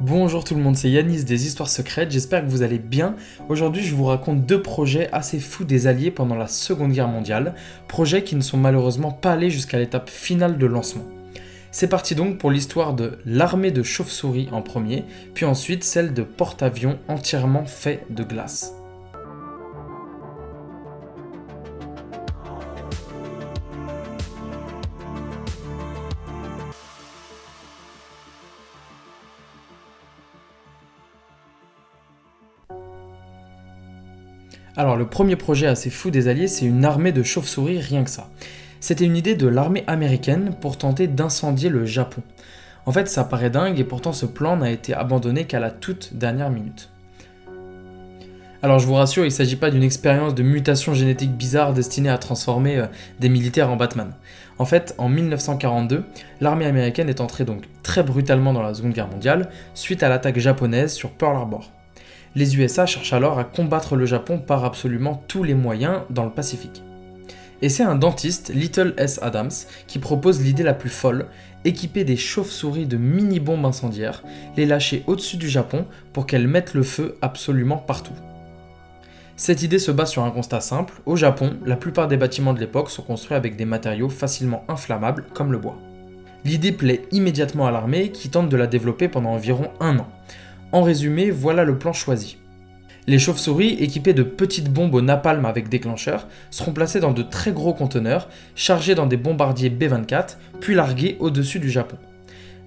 Bonjour 0.00 0.42
tout 0.42 0.56
le 0.56 0.60
monde, 0.60 0.76
c'est 0.76 0.90
Yanis 0.90 1.22
des 1.22 1.46
Histoires 1.46 1.68
Secrètes, 1.68 2.10
j'espère 2.10 2.44
que 2.44 2.50
vous 2.50 2.62
allez 2.62 2.80
bien. 2.80 3.14
Aujourd'hui 3.48 3.84
je 3.84 3.94
vous 3.94 4.06
raconte 4.06 4.44
deux 4.44 4.60
projets 4.60 5.08
assez 5.12 5.38
fous 5.38 5.62
des 5.62 5.86
Alliés 5.86 6.10
pendant 6.10 6.34
la 6.34 6.48
Seconde 6.48 6.90
Guerre 6.90 7.06
mondiale, 7.06 7.54
projets 7.86 8.24
qui 8.24 8.34
ne 8.34 8.40
sont 8.40 8.56
malheureusement 8.56 9.12
pas 9.12 9.32
allés 9.32 9.50
jusqu'à 9.50 9.78
l'étape 9.78 10.10
finale 10.10 10.58
de 10.58 10.66
lancement. 10.66 11.04
C'est 11.70 11.86
parti 11.86 12.16
donc 12.16 12.38
pour 12.38 12.50
l'histoire 12.50 12.94
de 12.94 13.18
l'armée 13.24 13.70
de 13.70 13.84
chauves-souris 13.84 14.48
en 14.50 14.62
premier, 14.62 15.04
puis 15.32 15.44
ensuite 15.44 15.84
celle 15.84 16.12
de 16.12 16.22
porte-avions 16.22 16.98
entièrement 17.06 17.64
fait 17.64 18.04
de 18.10 18.24
glace. 18.24 18.74
Alors 34.76 34.96
le 34.96 35.06
premier 35.06 35.36
projet 35.36 35.68
assez 35.68 35.88
fou 35.88 36.10
des 36.10 36.26
Alliés, 36.26 36.48
c'est 36.48 36.66
une 36.66 36.84
armée 36.84 37.12
de 37.12 37.22
chauves-souris, 37.22 37.78
rien 37.78 38.02
que 38.02 38.10
ça. 38.10 38.28
C'était 38.80 39.04
une 39.04 39.16
idée 39.16 39.36
de 39.36 39.46
l'armée 39.46 39.84
américaine 39.86 40.54
pour 40.60 40.76
tenter 40.76 41.06
d'incendier 41.06 41.68
le 41.68 41.86
Japon. 41.86 42.22
En 42.84 42.92
fait, 42.92 43.08
ça 43.08 43.22
paraît 43.24 43.50
dingue 43.50 43.78
et 43.78 43.84
pourtant 43.84 44.12
ce 44.12 44.26
plan 44.26 44.56
n'a 44.56 44.70
été 44.70 44.92
abandonné 44.92 45.44
qu'à 45.44 45.60
la 45.60 45.70
toute 45.70 46.14
dernière 46.14 46.50
minute. 46.50 46.90
Alors 48.64 48.78
je 48.78 48.86
vous 48.86 48.94
rassure, 48.94 49.24
il 49.24 49.28
ne 49.28 49.32
s'agit 49.32 49.56
pas 49.56 49.70
d'une 49.70 49.82
expérience 49.82 50.34
de 50.34 50.42
mutation 50.42 50.92
génétique 50.92 51.32
bizarre 51.32 51.72
destinée 51.72 52.08
à 52.08 52.18
transformer 52.18 52.78
euh, 52.78 52.86
des 53.20 53.28
militaires 53.28 53.70
en 53.70 53.76
Batman. 53.76 54.14
En 54.58 54.64
fait, 54.64 54.94
en 54.96 55.08
1942, 55.08 56.02
l'armée 56.40 56.64
américaine 56.64 57.10
est 57.10 57.20
entrée 57.20 57.44
donc 57.44 57.64
très 57.82 58.02
brutalement 58.02 58.54
dans 58.54 58.62
la 58.62 58.72
Seconde 58.72 58.94
Guerre 58.94 59.08
mondiale 59.08 59.50
suite 59.74 60.02
à 60.02 60.08
l'attaque 60.08 60.38
japonaise 60.38 60.94
sur 60.94 61.10
Pearl 61.10 61.36
Harbor. 61.36 61.73
Les 62.36 62.56
USA 62.56 62.84
cherchent 62.84 63.12
alors 63.12 63.38
à 63.38 63.44
combattre 63.44 63.94
le 63.94 64.06
Japon 64.06 64.38
par 64.38 64.64
absolument 64.64 65.22
tous 65.28 65.44
les 65.44 65.54
moyens 65.54 66.00
dans 66.10 66.24
le 66.24 66.30
Pacifique. 66.30 66.82
Et 67.62 67.68
c'est 67.68 67.84
un 67.84 67.94
dentiste, 67.94 68.50
Little 68.52 68.94
S. 68.96 69.20
Adams, 69.22 69.52
qui 69.86 69.98
propose 69.98 70.42
l'idée 70.42 70.64
la 70.64 70.74
plus 70.74 70.90
folle, 70.90 71.26
équiper 71.64 72.04
des 72.04 72.16
chauves-souris 72.16 72.86
de 72.86 72.96
mini-bombes 72.96 73.64
incendiaires, 73.64 74.22
les 74.56 74.66
lâcher 74.66 75.04
au-dessus 75.06 75.36
du 75.36 75.48
Japon 75.48 75.86
pour 76.12 76.26
qu'elles 76.26 76.48
mettent 76.48 76.74
le 76.74 76.82
feu 76.82 77.16
absolument 77.22 77.78
partout. 77.78 78.12
Cette 79.36 79.62
idée 79.62 79.78
se 79.78 79.90
base 79.90 80.10
sur 80.10 80.24
un 80.24 80.30
constat 80.30 80.60
simple, 80.60 80.94
au 81.06 81.16
Japon, 81.16 81.56
la 81.64 81.76
plupart 81.76 82.08
des 82.08 82.16
bâtiments 82.16 82.52
de 82.52 82.60
l'époque 82.60 82.90
sont 82.90 83.02
construits 83.02 83.36
avec 83.36 83.56
des 83.56 83.64
matériaux 83.64 84.08
facilement 84.08 84.64
inflammables 84.68 85.24
comme 85.34 85.52
le 85.52 85.58
bois. 85.58 85.78
L'idée 86.44 86.72
plaît 86.72 87.02
immédiatement 87.10 87.66
à 87.66 87.70
l'armée 87.70 88.10
qui 88.10 88.28
tente 88.28 88.48
de 88.48 88.56
la 88.56 88.66
développer 88.66 89.08
pendant 89.08 89.30
environ 89.30 89.70
un 89.80 89.98
an. 89.98 90.08
En 90.74 90.82
résumé, 90.82 91.30
voilà 91.30 91.62
le 91.62 91.78
plan 91.78 91.92
choisi. 91.92 92.36
Les 93.06 93.20
chauves-souris, 93.20 93.76
équipées 93.78 94.12
de 94.12 94.24
petites 94.24 94.72
bombes 94.72 94.96
au 94.96 95.02
napalm 95.02 95.44
avec 95.44 95.68
déclencheur, 95.68 96.26
seront 96.50 96.72
placées 96.72 96.98
dans 96.98 97.12
de 97.12 97.22
très 97.22 97.52
gros 97.52 97.74
conteneurs, 97.74 98.28
chargés 98.56 98.96
dans 98.96 99.06
des 99.06 99.16
bombardiers 99.16 99.70
B-24, 99.70 100.36
puis 100.60 100.74
largués 100.74 101.16
au-dessus 101.20 101.60
du 101.60 101.70
Japon. 101.70 101.96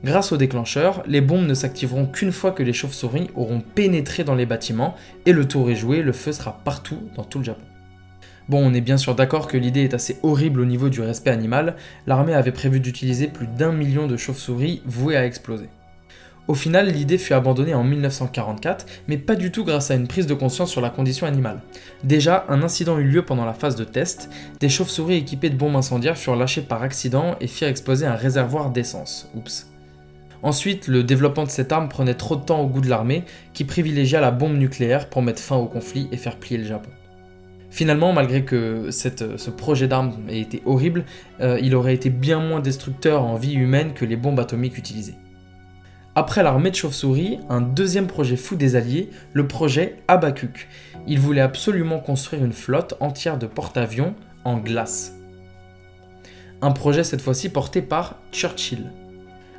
Grâce 0.05 0.31
au 0.31 0.37
déclencheur, 0.37 1.03
les 1.05 1.19
bombes 1.19 1.45
ne 1.45 1.53
s'activeront 1.53 2.05
qu'une 2.05 2.31
fois 2.31 2.51
que 2.51 2.63
les 2.63 2.71
chauves-souris 2.71 3.27
auront 3.35 3.59
pénétré 3.59 4.23
dans 4.23 4.35
les 4.35 4.45
bâtiments, 4.45 4.95
et 5.25 5.33
le 5.33 5.45
tour 5.45 5.69
est 5.69 5.75
joué, 5.75 6.01
le 6.01 6.13
feu 6.13 6.31
sera 6.31 6.61
partout 6.63 7.09
dans 7.17 7.25
tout 7.25 7.39
le 7.39 7.43
Japon. 7.43 7.65
Bon, 8.47 8.65
on 8.65 8.73
est 8.73 8.79
bien 8.79 8.95
sûr 8.95 9.15
d'accord 9.15 9.47
que 9.47 9.57
l'idée 9.57 9.83
est 9.83 9.93
assez 9.93 10.17
horrible 10.23 10.61
au 10.61 10.65
niveau 10.65 10.87
du 10.87 11.01
respect 11.01 11.31
animal, 11.31 11.75
l'armée 12.05 12.35
avait 12.35 12.53
prévu 12.53 12.79
d'utiliser 12.79 13.27
plus 13.27 13.47
d'un 13.47 13.73
million 13.73 14.07
de 14.07 14.15
chauves-souris 14.15 14.81
vouées 14.85 15.17
à 15.17 15.25
exploser. 15.25 15.67
Au 16.47 16.53
final, 16.53 16.87
l'idée 16.89 17.17
fut 17.17 17.33
abandonnée 17.33 17.73
en 17.73 17.83
1944, 17.83 18.85
mais 19.09 19.17
pas 19.17 19.35
du 19.35 19.51
tout 19.51 19.65
grâce 19.65 19.91
à 19.91 19.95
une 19.95 20.07
prise 20.07 20.27
de 20.27 20.33
conscience 20.33 20.71
sur 20.71 20.79
la 20.79 20.89
condition 20.89 21.27
animale. 21.27 21.61
Déjà, 22.05 22.45
un 22.47 22.63
incident 22.63 22.97
eut 22.97 23.03
lieu 23.03 23.21
pendant 23.21 23.43
la 23.43 23.53
phase 23.53 23.75
de 23.75 23.83
test, 23.83 24.29
des 24.61 24.69
chauves-souris 24.69 25.15
équipées 25.15 25.49
de 25.49 25.57
bombes 25.57 25.75
incendiaires 25.75 26.17
furent 26.17 26.37
lâchées 26.37 26.61
par 26.61 26.83
accident 26.83 27.35
et 27.41 27.47
firent 27.47 27.67
exploser 27.67 28.05
un 28.05 28.15
réservoir 28.15 28.69
d'essence. 28.69 29.29
Oups. 29.35 29.67
Ensuite, 30.41 30.87
le 30.87 31.03
développement 31.03 31.43
de 31.43 31.49
cette 31.49 31.73
arme 31.73 31.89
prenait 31.89 32.13
trop 32.13 32.37
de 32.37 32.45
temps 32.45 32.61
au 32.61 32.67
goût 32.67 32.81
de 32.81 32.89
l'armée, 32.89 33.25
qui 33.53 33.65
privilégia 33.65 34.21
la 34.21 34.31
bombe 34.31 34.55
nucléaire 34.55 35.09
pour 35.09 35.21
mettre 35.21 35.41
fin 35.41 35.57
au 35.57 35.65
conflit 35.65 36.07
et 36.13 36.17
faire 36.17 36.37
plier 36.37 36.59
le 36.59 36.65
Japon. 36.65 36.91
Finalement, 37.69 38.13
malgré 38.13 38.45
que 38.45 38.89
ce 38.91 39.49
projet 39.49 39.89
d'arme 39.89 40.13
ait 40.29 40.39
été 40.39 40.61
horrible, 40.65 41.03
euh, 41.41 41.59
il 41.61 41.75
aurait 41.75 41.93
été 41.93 42.09
bien 42.09 42.39
moins 42.39 42.61
destructeur 42.61 43.23
en 43.23 43.35
vie 43.35 43.55
humaine 43.55 43.93
que 43.93 44.05
les 44.05 44.15
bombes 44.15 44.39
atomiques 44.39 44.77
utilisées. 44.77 45.15
Après 46.17 46.41
l'armée 46.41 46.71
de 46.71 46.75
chauves-souris, 46.75 47.37
un 47.47 47.61
deuxième 47.61 48.07
projet 48.07 48.37
fou 48.37 48.55
des 48.55 48.75
Alliés, 48.75 49.11
le 49.33 49.47
projet 49.47 49.97
Abacuc. 50.07 50.67
Ils 51.05 51.19
voulaient 51.19 51.41
absolument 51.41 51.99
construire 51.99 52.43
une 52.43 52.53
flotte 52.53 52.95
entière 52.99 53.37
de 53.37 53.45
porte-avions 53.45 54.15
en 54.43 54.57
glace. 54.57 55.13
Un 56.63 56.71
projet 56.71 57.03
cette 57.03 57.21
fois-ci 57.21 57.49
porté 57.49 57.83
par 57.83 58.15
Churchill. 58.31 58.91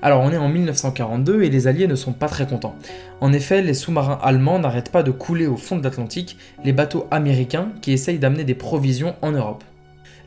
Alors 0.02 0.20
on 0.20 0.32
est 0.32 0.36
en 0.36 0.48
1942 0.48 1.44
et 1.44 1.48
les 1.48 1.68
Alliés 1.68 1.86
ne 1.86 1.94
sont 1.94 2.12
pas 2.12 2.26
très 2.26 2.48
contents. 2.48 2.74
En 3.20 3.32
effet, 3.32 3.62
les 3.62 3.72
sous-marins 3.72 4.18
allemands 4.20 4.58
n'arrêtent 4.58 4.90
pas 4.90 5.04
de 5.04 5.12
couler 5.12 5.46
au 5.46 5.56
fond 5.56 5.76
de 5.76 5.84
l'Atlantique 5.84 6.38
les 6.64 6.72
bateaux 6.72 7.06
américains 7.12 7.68
qui 7.82 7.92
essayent 7.92 8.18
d'amener 8.18 8.42
des 8.42 8.56
provisions 8.56 9.14
en 9.22 9.30
Europe. 9.30 9.62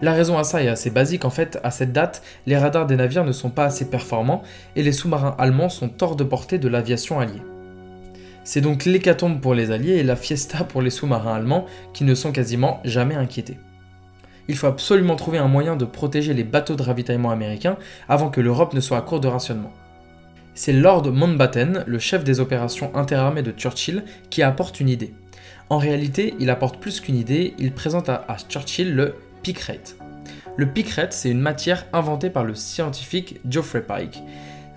La 0.01 0.13
raison 0.13 0.37
à 0.37 0.43
ça 0.43 0.63
est 0.63 0.67
assez 0.67 0.89
basique, 0.89 1.25
en 1.25 1.29
fait, 1.29 1.59
à 1.63 1.69
cette 1.69 1.93
date, 1.93 2.23
les 2.47 2.57
radars 2.57 2.87
des 2.87 2.95
navires 2.95 3.23
ne 3.23 3.31
sont 3.31 3.51
pas 3.51 3.65
assez 3.65 3.89
performants 3.89 4.41
et 4.75 4.81
les 4.81 4.91
sous-marins 4.91 5.35
allemands 5.37 5.69
sont 5.69 5.91
hors 6.01 6.15
de 6.15 6.23
portée 6.23 6.57
de 6.57 6.67
l'aviation 6.67 7.19
alliée. 7.19 7.43
C'est 8.43 8.61
donc 8.61 8.85
l'hécatombe 8.85 9.39
pour 9.39 9.53
les 9.53 9.69
alliés 9.69 9.97
et 9.97 10.03
la 10.03 10.15
fiesta 10.15 10.63
pour 10.63 10.81
les 10.81 10.89
sous-marins 10.89 11.35
allemands 11.35 11.67
qui 11.93 12.03
ne 12.03 12.15
sont 12.15 12.31
quasiment 12.31 12.79
jamais 12.83 13.13
inquiétés. 13.13 13.57
Il 14.47 14.57
faut 14.57 14.67
absolument 14.67 15.15
trouver 15.15 15.37
un 15.37 15.47
moyen 15.47 15.75
de 15.75 15.85
protéger 15.85 16.33
les 16.33 16.43
bateaux 16.43 16.75
de 16.75 16.81
ravitaillement 16.81 17.29
américains 17.29 17.77
avant 18.09 18.29
que 18.29 18.41
l'Europe 18.41 18.73
ne 18.73 18.79
soit 18.79 18.97
à 18.97 19.01
court 19.01 19.19
de 19.19 19.27
rationnement. 19.27 19.71
C'est 20.55 20.73
Lord 20.73 21.11
Mountbatten, 21.11 21.83
le 21.85 21.99
chef 21.99 22.23
des 22.23 22.39
opérations 22.39 22.93
interarmées 22.95 23.43
de 23.43 23.51
Churchill, 23.51 24.03
qui 24.29 24.41
apporte 24.41 24.79
une 24.79 24.89
idée. 24.89 25.13
En 25.69 25.77
réalité, 25.77 26.33
il 26.39 26.49
apporte 26.49 26.79
plus 26.81 26.99
qu'une 26.99 27.15
idée, 27.15 27.53
il 27.57 27.71
présente 27.71 28.09
à, 28.09 28.25
Churchill 28.49 28.93
le 28.93 29.15
Le 30.57 30.65
picrate, 30.67 31.13
c'est 31.13 31.29
une 31.29 31.39
matière 31.39 31.85
inventée 31.93 32.29
par 32.29 32.43
le 32.43 32.55
scientifique 32.55 33.39
Geoffrey 33.49 33.81
Pike. 33.81 34.21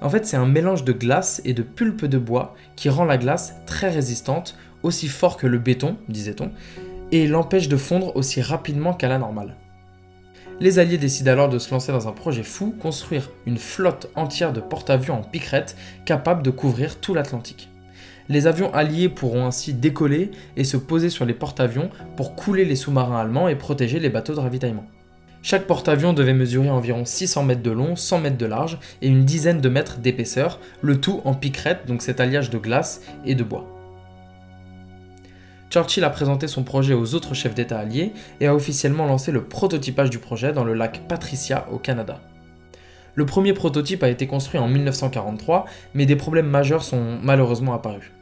En 0.00 0.10
fait, 0.10 0.26
c'est 0.26 0.36
un 0.36 0.46
mélange 0.46 0.84
de 0.84 0.92
glace 0.92 1.40
et 1.44 1.54
de 1.54 1.62
pulpe 1.62 2.06
de 2.06 2.18
bois 2.18 2.54
qui 2.76 2.88
rend 2.88 3.04
la 3.04 3.18
glace 3.18 3.54
très 3.66 3.88
résistante, 3.88 4.56
aussi 4.82 5.08
fort 5.08 5.36
que 5.36 5.46
le 5.46 5.58
béton, 5.58 5.96
disait-on, 6.08 6.50
et 7.12 7.26
l'empêche 7.26 7.68
de 7.68 7.76
fondre 7.76 8.16
aussi 8.16 8.40
rapidement 8.40 8.92
qu'à 8.92 9.08
la 9.08 9.18
normale. 9.18 9.56
Les 10.60 10.78
Alliés 10.78 10.98
décident 10.98 11.32
alors 11.32 11.48
de 11.48 11.58
se 11.58 11.70
lancer 11.72 11.90
dans 11.90 12.06
un 12.06 12.12
projet 12.12 12.44
fou, 12.44 12.74
construire 12.80 13.30
une 13.44 13.58
flotte 13.58 14.08
entière 14.14 14.52
de 14.52 14.60
porte-avions 14.60 15.18
en 15.18 15.22
piquerette 15.22 15.76
capable 16.04 16.42
de 16.42 16.50
couvrir 16.50 17.00
tout 17.00 17.12
l'Atlantique. 17.12 17.68
Les 18.30 18.46
avions 18.46 18.72
alliés 18.72 19.10
pourront 19.10 19.46
ainsi 19.46 19.74
décoller 19.74 20.30
et 20.56 20.64
se 20.64 20.78
poser 20.78 21.10
sur 21.10 21.26
les 21.26 21.34
porte-avions 21.34 21.90
pour 22.16 22.34
couler 22.34 22.64
les 22.64 22.76
sous-marins 22.76 23.20
allemands 23.20 23.48
et 23.48 23.54
protéger 23.54 24.00
les 24.00 24.08
bateaux 24.08 24.34
de 24.34 24.40
ravitaillement. 24.40 24.86
Chaque 25.42 25.66
porte-avions 25.66 26.14
devait 26.14 26.32
mesurer 26.32 26.70
environ 26.70 27.04
600 27.04 27.42
mètres 27.42 27.62
de 27.62 27.70
long, 27.70 27.96
100 27.96 28.20
mètres 28.20 28.38
de 28.38 28.46
large 28.46 28.78
et 29.02 29.08
une 29.08 29.26
dizaine 29.26 29.60
de 29.60 29.68
mètres 29.68 29.98
d'épaisseur, 29.98 30.58
le 30.80 30.98
tout 31.02 31.20
en 31.26 31.34
piquerette, 31.34 31.86
donc 31.86 32.00
cet 32.00 32.18
alliage 32.18 32.48
de 32.48 32.56
glace 32.56 33.02
et 33.26 33.34
de 33.34 33.44
bois. 33.44 33.66
Churchill 35.68 36.04
a 36.04 36.08
présenté 36.08 36.48
son 36.48 36.62
projet 36.62 36.94
aux 36.94 37.14
autres 37.14 37.34
chefs 37.34 37.54
d'État 37.54 37.78
alliés 37.78 38.14
et 38.40 38.46
a 38.46 38.54
officiellement 38.54 39.04
lancé 39.04 39.32
le 39.32 39.44
prototypage 39.44 40.08
du 40.08 40.18
projet 40.18 40.54
dans 40.54 40.64
le 40.64 40.72
lac 40.72 41.02
Patricia 41.08 41.66
au 41.70 41.76
Canada. 41.76 42.22
Le 43.14 43.26
premier 43.26 43.52
prototype 43.52 44.02
a 44.02 44.08
été 44.08 44.26
construit 44.26 44.58
en 44.58 44.68
1943, 44.68 45.66
mais 45.92 46.06
des 46.06 46.16
problèmes 46.16 46.48
majeurs 46.48 46.84
sont 46.84 47.18
malheureusement 47.22 47.74
apparus. 47.74 48.13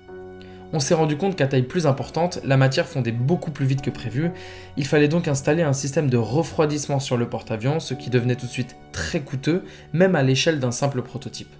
On 0.74 0.80
s'est 0.80 0.94
rendu 0.94 1.18
compte 1.18 1.36
qu'à 1.36 1.46
taille 1.46 1.62
plus 1.62 1.86
importante, 1.86 2.40
la 2.44 2.56
matière 2.56 2.86
fondait 2.86 3.12
beaucoup 3.12 3.50
plus 3.50 3.66
vite 3.66 3.82
que 3.82 3.90
prévu. 3.90 4.30
Il 4.78 4.86
fallait 4.86 5.08
donc 5.08 5.28
installer 5.28 5.62
un 5.62 5.74
système 5.74 6.08
de 6.08 6.16
refroidissement 6.16 6.98
sur 6.98 7.18
le 7.18 7.28
porte-avions, 7.28 7.78
ce 7.78 7.92
qui 7.92 8.08
devenait 8.08 8.36
tout 8.36 8.46
de 8.46 8.50
suite 8.50 8.76
très 8.90 9.20
coûteux, 9.20 9.64
même 9.92 10.14
à 10.14 10.22
l'échelle 10.22 10.60
d'un 10.60 10.70
simple 10.70 11.02
prototype. 11.02 11.52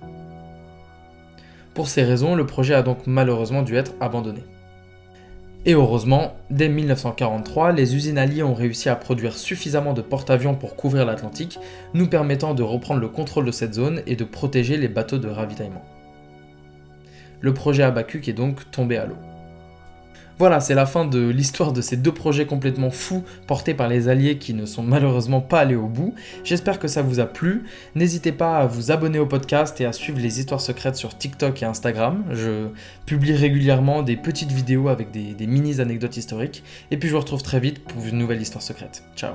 Pour 1.75 1.89
ces 1.89 2.05
raisons, 2.05 2.35
le 2.35 2.47
projet 2.47 2.75
a 2.75 2.83
donc 2.83 3.01
malheureusement 3.07 3.63
dû 3.63 3.77
être 3.77 3.93
abandonné. 4.01 4.45
Et 5.65 5.75
heureusement, 5.75 6.35
dès 6.51 6.69
1943, 6.69 7.73
les 7.73 7.95
usines 7.95 8.19
alliées 8.19 8.43
ont 8.43 8.55
réussi 8.55 8.89
à 8.89 8.97
produire 8.97 9.37
suffisamment 9.37 9.93
de 9.93 10.03
porte-avions 10.03 10.55
pour 10.55 10.75
couvrir 10.75 11.05
l'Atlantique, 11.05 11.59
nous 11.95 12.09
permettant 12.09 12.55
de 12.55 12.63
reprendre 12.63 13.01
le 13.01 13.09
contrôle 13.09 13.45
de 13.45 13.53
cette 13.53 13.75
zone 13.75 14.03
et 14.07 14.17
de 14.17 14.25
protéger 14.25 14.77
les 14.77 14.89
bateaux 14.89 15.19
de 15.19 15.29
ravitaillement. 15.29 15.85
Le 17.43 17.53
projet 17.53 17.83
Abacuc 17.83 18.29
est 18.29 18.33
donc 18.33 18.71
tombé 18.71 18.97
à 18.97 19.05
l'eau. 19.05 19.19
Voilà, 20.39 20.61
c'est 20.61 20.75
la 20.75 20.87
fin 20.87 21.05
de 21.05 21.29
l'histoire 21.29 21.73
de 21.73 21.81
ces 21.81 21.97
deux 21.97 22.13
projets 22.13 22.47
complètement 22.47 22.91
fous 22.91 23.23
portés 23.47 23.75
par 23.75 23.89
les 23.89 24.09
alliés 24.09 24.39
qui 24.39 24.55
ne 24.55 24.67
sont 24.67 24.83
malheureusement 24.83 25.41
pas 25.41 25.61
allés 25.61 25.77
au 25.77 25.87
bout. 25.87 26.15
J'espère 26.43 26.79
que 26.79 26.89
ça 26.89 27.03
vous 27.03 27.21
a 27.21 27.27
plu. 27.27 27.65
N'hésitez 27.95 28.33
pas 28.33 28.59
à 28.59 28.67
vous 28.67 28.91
abonner 28.91 29.19
au 29.19 29.27
podcast 29.27 29.81
et 29.81 29.85
à 29.85 29.93
suivre 29.93 30.19
les 30.19 30.41
histoires 30.41 30.61
secrètes 30.61 30.97
sur 30.97 31.17
TikTok 31.17 31.63
et 31.63 31.67
Instagram. 31.67 32.25
Je 32.33 32.69
publie 33.07 33.35
régulièrement 33.35 34.03
des 34.03 34.17
petites 34.17 34.53
vidéos 34.53 34.89
avec 34.89 35.11
des, 35.11 35.35
des 35.35 35.47
mini 35.47 35.81
anecdotes 35.81 36.17
historiques. 36.17 36.65
Et 36.91 36.97
puis 36.97 37.09
je 37.09 37.15
vous 37.15 37.21
retrouve 37.21 37.43
très 37.43 37.61
vite 37.61 37.79
pour 37.85 38.05
une 38.05 38.19
nouvelle 38.19 38.41
histoire 38.41 38.63
secrète. 38.63 39.05
Ciao 39.15 39.35